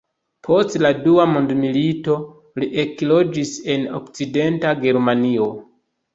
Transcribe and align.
Post 0.45 0.77
la 0.85 0.89
dua 1.07 1.25
mondmilito 1.33 2.15
li 2.63 2.71
ekloĝis 2.85 3.53
en 3.75 3.87
Okcidenta 4.01 4.75
Germanio. 4.83 5.53